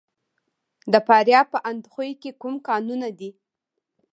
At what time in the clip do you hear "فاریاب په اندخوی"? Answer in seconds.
1.07-2.11